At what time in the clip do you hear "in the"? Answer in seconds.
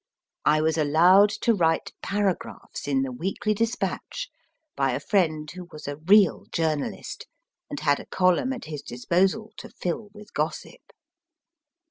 2.87-3.11